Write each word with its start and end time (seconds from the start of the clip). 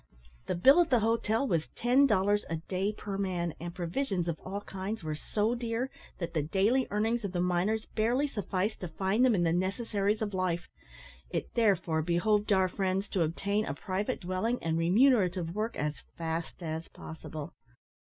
The 0.47 0.55
bill 0.55 0.81
at 0.81 0.89
the 0.89 1.01
hotel 1.01 1.47
was 1.47 1.67
ten 1.75 2.07
dollars 2.07 2.43
a 2.49 2.55
day 2.55 2.91
per 2.91 3.19
man; 3.19 3.53
and 3.59 3.75
provisions 3.75 4.27
of 4.27 4.39
all 4.39 4.61
kinds 4.61 5.03
were 5.03 5.13
so 5.13 5.53
dear, 5.53 5.91
that 6.17 6.33
the 6.33 6.41
daily 6.41 6.87
earnings 6.89 7.23
of 7.23 7.33
the 7.33 7.39
miners 7.39 7.85
barely 7.85 8.27
sufficed 8.27 8.79
to 8.79 8.87
find 8.87 9.23
them 9.23 9.35
in 9.35 9.43
the 9.43 9.53
necessaries 9.53 10.23
of 10.23 10.33
life. 10.33 10.67
It 11.29 11.53
therefore 11.53 12.01
behoved 12.01 12.51
our 12.51 12.67
friends 12.67 13.07
to 13.09 13.21
obtain 13.21 13.63
a 13.67 13.75
private 13.75 14.21
dwelling 14.21 14.57
and 14.63 14.75
remunerative 14.75 15.53
work 15.53 15.75
as 15.75 15.99
fast 16.17 16.63
as 16.63 16.87
possible. 16.87 17.53